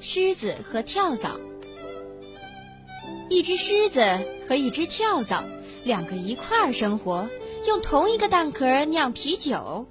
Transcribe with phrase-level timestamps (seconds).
[0.00, 1.38] 狮子和跳蚤。
[3.28, 4.02] 一只狮子
[4.48, 5.44] 和一只跳蚤，
[5.84, 7.28] 两个一块儿生活，
[7.66, 9.86] 用同一个蛋壳酿啤酒。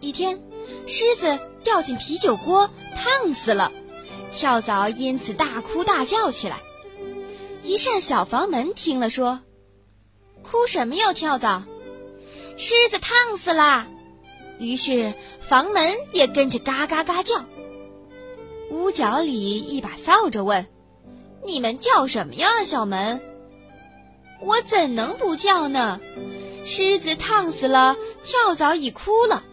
[0.00, 0.38] 一天，
[0.86, 3.72] 狮子掉进啤酒锅，烫死了，
[4.30, 6.60] 跳蚤因此大哭大叫起来。
[7.62, 9.40] 一扇小房门听了说
[10.44, 11.64] ：“哭什么哟，跳蚤？
[12.56, 13.88] 狮子烫死啦！”
[14.60, 17.44] 于是房门也跟着嘎嘎嘎叫。
[18.70, 20.66] 屋角里一把扫帚问
[21.46, 23.20] ：“你们叫什么呀，小门？”
[24.42, 26.00] 我怎能不叫呢？
[26.64, 29.44] 狮子烫死了，跳蚤已哭了。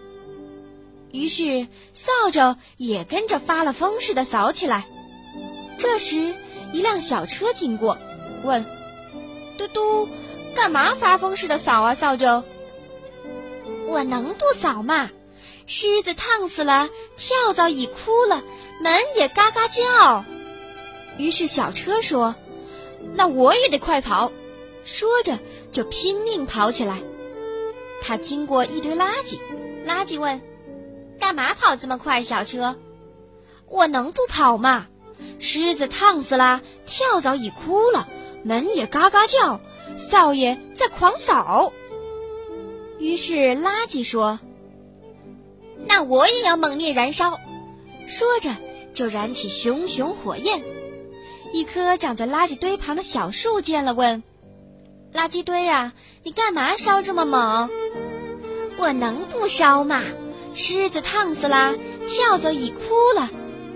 [1.11, 4.87] 于是扫帚也跟着发了疯似的扫起来。
[5.77, 6.33] 这时，
[6.71, 7.97] 一辆小车经过，
[8.43, 8.65] 问
[9.57, 10.09] ：“嘟嘟，
[10.55, 11.93] 干嘛发疯似的扫啊？
[11.93, 12.43] 扫帚？
[13.85, 15.11] 我能不扫吗？
[15.65, 18.43] 狮子烫死了，跳蚤已哭了。”
[18.81, 20.25] 门也嘎嘎叫，
[21.17, 22.35] 于是小车说
[23.15, 24.31] ：“那我也得快跑。”
[24.83, 25.39] 说着
[25.71, 27.01] 就拼命跑起来。
[28.01, 29.39] 他经过一堆垃圾，
[29.87, 30.41] 垃圾问
[31.17, 32.75] ：“干嘛跑这么快？”小车
[33.69, 34.87] ：“我能不跑吗？
[35.39, 38.09] 狮子烫死了，跳蚤已哭了，
[38.43, 39.61] 门也嘎嘎叫，
[40.09, 41.71] 少爷在狂扫。”
[42.99, 44.39] 于是垃圾说
[46.03, 47.39] ：“我也要猛烈燃烧。”
[48.07, 48.55] 说着。
[48.93, 50.63] 就燃起熊熊火焰。
[51.51, 54.21] 一棵长在垃圾堆旁的小树见了，问
[55.11, 57.71] ：“垃圾堆啊，你干嘛烧这么猛
[58.77, 60.03] ？”“我能不烧吗？
[60.53, 61.75] 狮子烫死了，
[62.07, 62.79] 跳蚤已哭
[63.15, 63.31] 了，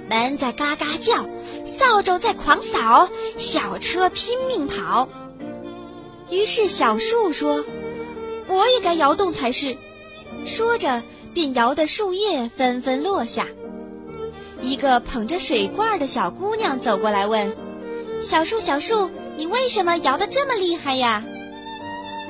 [0.08, 1.28] 门在嘎嘎叫，
[1.66, 5.09] 扫帚在狂扫，小车拼命跑。”
[6.30, 7.66] 于是小树说
[8.48, 9.78] ：“我也该摇动才是。”
[10.45, 11.02] 说着，
[11.38, 13.45] 便摇得树叶纷纷落下。
[14.59, 17.55] 一个捧着水罐的小姑娘走过来问
[18.23, 21.23] ：“小树，小树，你为什么摇得这么厉害呀？”“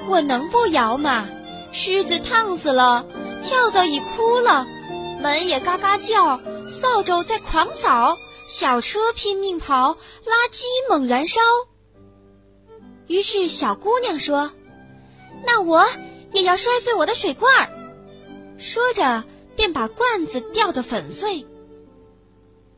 [0.10, 1.26] 我能不摇吗？
[1.72, 3.06] 狮子烫死了，
[3.44, 4.66] 跳蚤已哭了，
[5.22, 8.18] 门也嘎嘎叫，扫帚在狂扫，
[8.50, 11.40] 小车拼命跑，垃圾猛燃烧。”
[13.08, 14.52] 于是小姑娘说
[15.48, 15.86] ：“那我
[16.34, 17.70] 也要摔碎我的水罐儿。”
[18.58, 19.24] 说着，
[19.56, 21.46] 便把罐子掉得粉碎。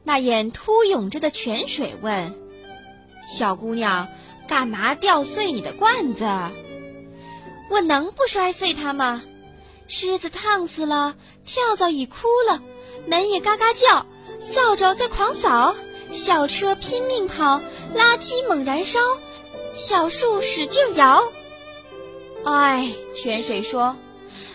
[0.03, 2.33] 那眼突涌着的泉水问
[3.37, 4.07] ：“小姑娘，
[4.47, 6.25] 干嘛掉碎你的罐子？
[7.69, 9.21] 我能不摔碎它吗？
[9.87, 12.61] 狮子烫死了，跳蚤已哭了，
[13.07, 14.05] 门也嘎嘎叫，
[14.39, 15.75] 扫帚在狂扫，
[16.11, 17.61] 小车拼命跑，
[17.95, 18.99] 垃圾猛燃烧，
[19.73, 21.31] 小树使劲摇。
[22.43, 23.95] 哎，泉水说：‘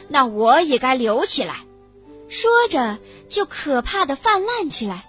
[0.08, 1.56] 那我也该留起来。’
[2.28, 2.98] 说着，
[3.28, 5.04] 就可怕的泛滥起来。”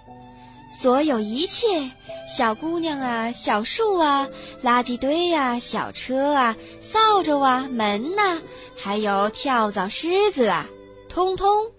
[0.78, 1.90] 所有一切，
[2.28, 4.28] 小姑娘啊，小树啊，
[4.62, 8.42] 垃圾堆呀，小车啊，扫帚啊，门呐，
[8.76, 10.66] 还有跳蚤、狮子啊，
[11.08, 11.72] 通通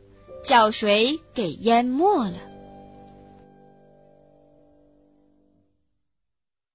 [0.44, 2.47] 叫水给淹没了。